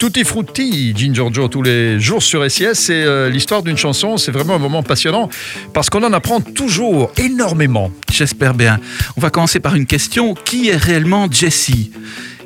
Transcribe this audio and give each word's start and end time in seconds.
Tutti 0.00 0.22
Frutti, 0.22 0.94
Ginger 0.94 1.26
Joe, 1.32 1.50
tous 1.50 1.60
les 1.60 1.98
jours 1.98 2.22
sur 2.22 2.48
SIS. 2.48 2.74
C'est 2.74 3.02
euh, 3.02 3.28
l'histoire 3.28 3.64
d'une 3.64 3.76
chanson. 3.76 4.16
C'est 4.16 4.30
vraiment 4.30 4.54
un 4.54 4.60
moment 4.60 4.84
passionnant 4.84 5.28
parce 5.74 5.90
qu'on 5.90 6.04
en 6.04 6.12
apprend 6.12 6.40
toujours 6.40 7.10
énormément. 7.16 7.90
J'espère 8.08 8.54
bien. 8.54 8.78
On 9.16 9.20
va 9.20 9.30
commencer 9.30 9.58
par 9.58 9.74
une 9.74 9.86
question. 9.86 10.34
Qui 10.34 10.68
est 10.68 10.76
réellement 10.76 11.26
Jessie? 11.28 11.90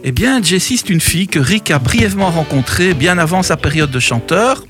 Eh 0.04 0.10
bien, 0.12 0.42
Jessie, 0.42 0.76
c'est 0.78 0.90
une 0.90 1.00
fille 1.00 1.28
que 1.28 1.38
Rick 1.38 1.70
a 1.70 1.78
brièvement 1.78 2.30
rencontrée 2.30 2.92
bien 2.94 3.18
avant 3.18 3.42
sa 3.42 3.56
période 3.56 3.90
de 3.90 4.00
chanteur, 4.00 4.64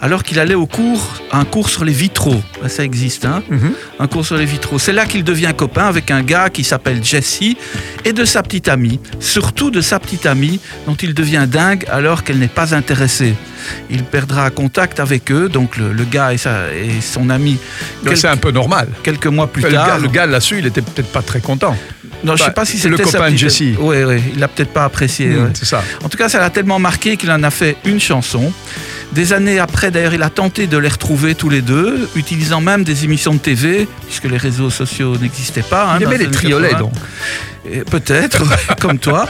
alors 0.00 0.22
qu'il 0.22 0.38
allait 0.38 0.54
au 0.54 0.66
cours, 0.66 1.22
un 1.32 1.44
cours 1.44 1.68
sur 1.70 1.84
les 1.84 1.92
vitraux. 1.92 2.40
Ben, 2.62 2.68
ça 2.68 2.84
existe, 2.84 3.24
hein 3.24 3.42
Mhm. 3.48 3.72
Un 3.98 4.06
cours 4.06 4.24
sur 4.24 4.36
les 4.36 4.44
vitraux. 4.44 4.78
C'est 4.78 4.92
là 4.92 5.04
qu'il 5.06 5.24
devient 5.24 5.52
copain 5.56 5.86
avec 5.86 6.10
un 6.10 6.22
gars 6.22 6.50
qui 6.50 6.62
s'appelle 6.62 7.02
Jessie 7.02 7.56
et 8.04 8.12
de 8.12 8.24
sa 8.24 8.42
petite 8.44 8.68
amie. 8.68 9.00
Surtout 9.18 9.70
de 9.72 9.80
sa 9.80 9.98
petite 9.98 10.24
amie, 10.26 10.60
dont 10.86 10.94
il 10.94 11.14
devient 11.14 11.46
dingue 11.48 11.84
alors 11.90 12.22
qu'elle 12.22 12.38
n'est 12.38 12.46
pas 12.46 12.74
intéressée. 12.74 13.34
Il 13.90 14.04
perdra 14.04 14.50
contact 14.50 15.00
avec 15.00 15.32
eux, 15.32 15.48
donc 15.48 15.76
le, 15.76 15.92
le 15.92 16.04
gars 16.04 16.32
et, 16.32 16.38
sa- 16.38 16.72
et 16.72 17.00
son 17.00 17.30
ami, 17.30 17.58
C'est 18.14 18.28
un 18.28 18.36
peu 18.36 18.52
normal. 18.52 18.86
quelques 19.02 19.26
mois 19.26 19.48
plus 19.48 19.62
le, 19.64 19.72
tard. 19.72 19.86
gars, 19.88 19.98
le 19.98 20.08
gars 20.08 20.26
là-dessus, 20.26 20.58
il 20.60 20.66
était 20.66 20.82
peut-être 20.82 21.10
pas 21.10 21.22
très 21.22 21.40
content. 21.40 21.76
Non, 22.24 22.34
je 22.34 22.40
bah, 22.40 22.46
sais 22.46 22.52
pas 22.54 22.64
si 22.64 22.78
c'est 22.78 22.88
le 22.88 22.96
copain 22.98 23.30
de 23.30 23.36
Jessie. 23.36 23.74
Ouais, 23.78 24.04
ouais, 24.04 24.22
il 24.32 24.40
l'a 24.40 24.48
peut-être 24.48 24.72
pas 24.72 24.84
apprécié. 24.84 25.26
Mm, 25.28 25.42
ouais. 25.44 25.50
C'est 25.54 25.64
ça. 25.66 25.82
En 26.02 26.08
tout 26.08 26.18
cas, 26.18 26.28
ça 26.28 26.38
l'a 26.38 26.50
tellement 26.50 26.78
marqué 26.78 27.16
qu'il 27.16 27.30
en 27.30 27.42
a 27.42 27.50
fait 27.50 27.76
une 27.84 28.00
chanson. 28.00 28.52
Des 29.12 29.32
années 29.32 29.58
après, 29.60 29.90
d'ailleurs, 29.90 30.14
il 30.14 30.22
a 30.22 30.30
tenté 30.30 30.66
de 30.66 30.76
les 30.78 30.88
retrouver 30.88 31.34
tous 31.36 31.48
les 31.48 31.62
deux, 31.62 32.08
utilisant 32.16 32.60
même 32.60 32.82
des 32.82 33.04
émissions 33.04 33.32
de 33.34 33.38
TV, 33.38 33.86
puisque 34.06 34.24
les 34.24 34.36
réseaux 34.36 34.68
sociaux 34.70 35.16
n'existaient 35.16 35.62
pas. 35.62 35.92
hein, 35.92 35.98
Il 36.00 36.04
aimait 36.04 36.18
les 36.18 36.30
triolets 36.30 36.70
80. 36.70 36.78
donc. 36.80 36.92
Peut-être, 37.90 38.44
comme 38.80 38.98
toi. 38.98 39.26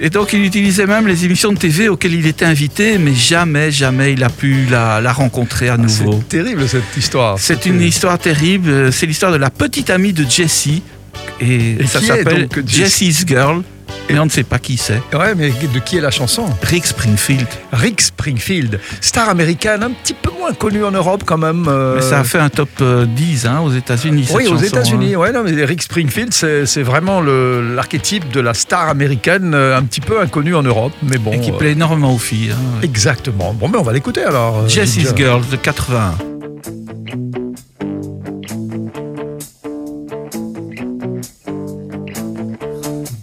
Et 0.00 0.10
donc, 0.10 0.32
il 0.32 0.44
utilisait 0.44 0.86
même 0.86 1.06
les 1.06 1.24
émissions 1.24 1.52
de 1.52 1.58
TV 1.58 1.88
auxquelles 1.88 2.14
il 2.14 2.26
était 2.26 2.44
invité, 2.44 2.98
mais 2.98 3.14
jamais, 3.14 3.70
jamais 3.70 4.12
il 4.12 4.24
a 4.24 4.28
pu 4.28 4.66
la, 4.70 5.00
la 5.00 5.12
rencontrer 5.12 5.68
à 5.68 5.76
nouveau. 5.76 6.20
C'est 6.28 6.28
terrible 6.38 6.68
cette 6.68 6.96
histoire. 6.96 7.36
C'est 7.38 7.66
une 7.66 7.80
histoire 7.82 8.18
terrible. 8.18 8.92
C'est 8.92 9.06
l'histoire 9.06 9.30
de 9.32 9.36
la 9.36 9.50
petite 9.50 9.90
amie 9.90 10.12
de 10.12 10.24
Jessie. 10.28 10.82
Et, 11.40 11.76
Et 11.82 11.86
ça 11.86 12.00
s'appelle 12.00 12.48
Jessie's 12.66 13.24
Girl. 13.26 13.62
Mais 14.08 14.18
on 14.18 14.24
ne 14.24 14.30
sait 14.30 14.42
pas 14.42 14.58
qui 14.58 14.76
c'est. 14.76 15.00
Ouais, 15.12 15.34
mais 15.36 15.50
de 15.50 15.78
qui 15.78 15.96
est 15.96 16.00
la 16.00 16.10
chanson 16.10 16.44
Rick 16.62 16.84
Springfield. 16.84 17.46
Rick 17.72 18.00
Springfield, 18.00 18.80
star 19.00 19.28
américaine, 19.28 19.84
un 19.84 19.90
petit 19.92 20.14
peu 20.14 20.30
moins 20.36 20.52
connue 20.52 20.84
en 20.84 20.90
Europe 20.90 21.22
quand 21.24 21.38
même. 21.38 21.66
euh, 21.68 21.94
Mais 21.96 22.02
ça 22.02 22.18
a 22.20 22.24
fait 22.24 22.38
un 22.38 22.48
top 22.48 22.70
euh, 22.80 23.06
10 23.06 23.46
hein, 23.46 23.60
aux 23.60 23.70
États-Unis. 23.72 24.24
cette 24.26 24.36
Oui, 24.36 24.48
aux 24.48 24.56
États-Unis. 24.56 25.14
hein. 25.14 25.18
Ouais, 25.18 25.32
non, 25.32 25.42
mais 25.44 25.64
Rick 25.64 25.82
Springfield, 25.82 26.32
c'est 26.32 26.82
vraiment 26.82 27.20
l'archétype 27.20 28.30
de 28.32 28.40
la 28.40 28.52
star 28.54 28.88
américaine, 28.88 29.52
euh, 29.54 29.76
un 29.78 29.82
petit 29.84 30.00
peu 30.00 30.20
inconnue 30.20 30.56
en 30.56 30.62
Europe, 30.64 30.92
mais 31.04 31.18
bon. 31.18 31.30
Et 31.32 31.40
qui 31.40 31.50
euh, 31.52 31.56
plaît 31.56 31.72
énormément 31.72 32.12
aux 32.12 32.18
filles. 32.18 32.50
hein. 32.52 32.80
Exactement. 32.82 33.54
Bon, 33.54 33.68
mais 33.68 33.78
on 33.78 33.82
va 33.82 33.92
l'écouter 33.92 34.24
alors. 34.24 34.60
euh, 34.64 34.68
Jessie's. 34.68 35.14
Girls 35.16 35.44
de 35.50 35.56
81. 35.56 36.14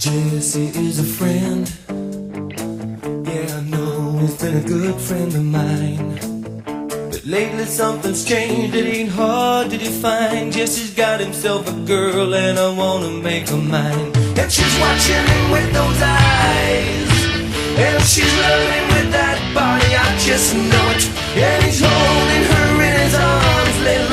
Jesse 0.07 0.67
is 0.67 0.99
a 0.99 1.03
friend. 1.03 1.69
Yeah, 3.27 3.57
I 3.57 3.61
know 3.69 4.17
he's 4.19 4.41
been 4.41 4.55
a 4.55 4.65
good 4.65 4.95
friend 5.01 5.35
of 5.35 5.43
mine. 5.43 6.15
But 7.11 7.25
lately 7.25 7.65
something's 7.65 8.23
changed, 8.23 8.73
it 8.73 8.85
ain't 8.85 9.09
hard 9.09 9.69
to 9.71 9.77
define. 9.77 10.49
Jesse's 10.53 10.93
got 10.93 11.19
himself 11.19 11.67
a 11.67 11.73
girl, 11.85 12.33
and 12.33 12.57
I 12.57 12.69
wanna 12.73 13.09
make 13.09 13.49
her 13.49 13.57
mine. 13.57 14.11
And 14.39 14.49
she's 14.49 14.75
watching 14.79 15.25
him 15.31 15.51
with 15.51 15.73
those 15.73 16.01
eyes. 16.01 17.11
And 17.85 18.01
she's 18.03 18.33
loving 18.47 18.87
with 18.95 19.11
that 19.11 19.37
body, 19.53 19.91
I 19.91 20.07
just 20.23 20.55
know 20.55 20.87
it. 20.95 21.03
And 21.35 21.63
he's 21.65 21.81
holding 21.83 22.45
her 22.53 22.69
in 22.87 22.93
his 23.03 23.13
arms 23.13 23.77
late, 23.83 24.07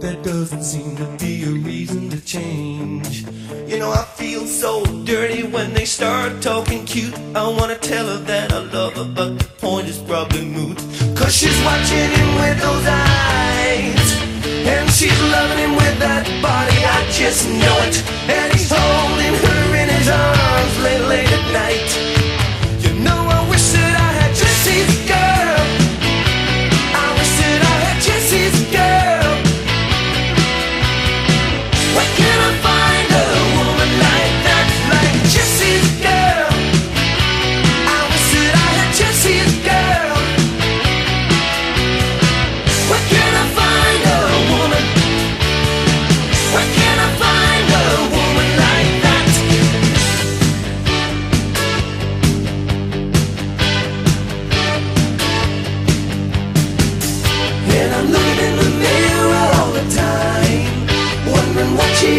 There 0.00 0.16
doesn't 0.22 0.62
seem 0.62 0.96
to 0.96 1.04
be 1.18 1.44
a 1.44 1.50
reason 1.50 2.08
to 2.08 2.24
change. 2.24 3.26
You 3.66 3.78
know, 3.78 3.90
I 3.90 4.02
feel 4.04 4.46
so 4.46 4.82
dirty 5.04 5.42
when 5.42 5.74
they 5.74 5.84
start 5.84 6.40
talking 6.40 6.86
cute. 6.86 7.14
I 7.34 7.46
wanna 7.46 7.76
tell 7.76 8.06
her 8.06 8.16
that 8.16 8.50
I 8.50 8.60
love 8.60 8.94
her, 8.94 9.04
but 9.04 9.38
the 9.38 9.44
point 9.58 9.88
is 9.88 9.98
probably 9.98 10.46
moot. 10.46 10.78
Cause 11.14 11.36
she's 11.36 11.60
watching 11.64 12.10
him 12.16 12.34
with 12.40 12.58
those 12.62 12.86
eyes. 12.86 14.08
And 14.72 14.88
she's 14.90 15.20
loving 15.20 15.58
him 15.58 15.72
with 15.76 15.98
that 15.98 16.24
body, 16.40 16.80
I 16.82 17.04
just 17.12 17.46
know 17.46 17.76
it. 17.84 18.39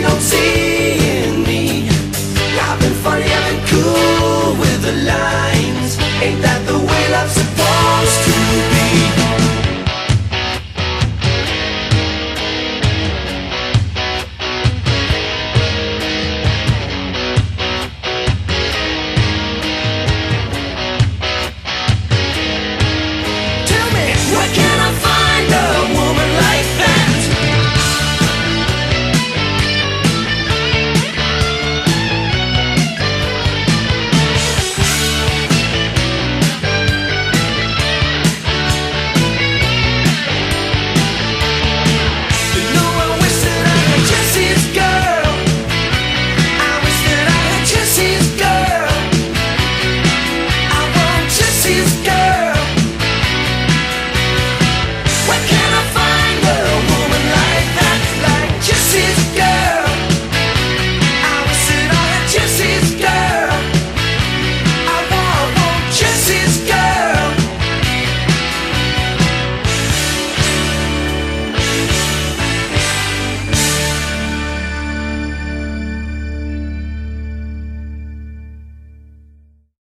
não 0.02 0.20
sei 0.20 0.61